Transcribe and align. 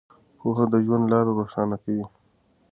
پوهه 0.39 0.65
د 0.71 0.73
ژوند 0.85 1.05
لاره 1.11 1.31
روښانه 1.39 1.77
کوي. 1.83 2.05